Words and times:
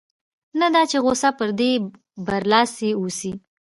نه 0.59 0.67
دا 0.73 0.81
چې 0.91 0.97
غوسه 1.03 1.29
پر 1.37 1.49
ده 1.59 1.69
برلاسې 2.25 2.89
اوسي. 2.99 3.31